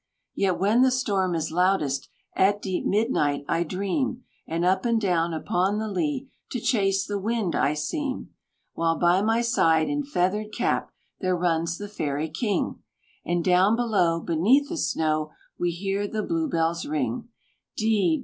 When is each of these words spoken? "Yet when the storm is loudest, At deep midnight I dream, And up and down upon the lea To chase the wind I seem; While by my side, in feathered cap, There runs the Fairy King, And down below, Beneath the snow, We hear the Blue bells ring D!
"Yet 0.33 0.57
when 0.57 0.81
the 0.81 0.89
storm 0.89 1.35
is 1.35 1.51
loudest, 1.51 2.09
At 2.35 2.59
deep 2.59 2.87
midnight 2.87 3.45
I 3.47 3.61
dream, 3.61 4.23
And 4.47 4.65
up 4.65 4.83
and 4.83 4.99
down 4.99 5.31
upon 5.31 5.77
the 5.77 5.87
lea 5.89 6.27
To 6.49 6.59
chase 6.59 7.05
the 7.05 7.19
wind 7.19 7.53
I 7.55 7.75
seem; 7.75 8.31
While 8.73 8.97
by 8.97 9.21
my 9.21 9.41
side, 9.41 9.89
in 9.89 10.03
feathered 10.03 10.51
cap, 10.51 10.89
There 11.19 11.37
runs 11.37 11.77
the 11.77 11.87
Fairy 11.87 12.29
King, 12.29 12.79
And 13.23 13.43
down 13.45 13.75
below, 13.75 14.19
Beneath 14.19 14.69
the 14.69 14.77
snow, 14.77 15.33
We 15.59 15.69
hear 15.69 16.07
the 16.07 16.23
Blue 16.23 16.49
bells 16.49 16.87
ring 16.87 17.29
D! 17.77 18.19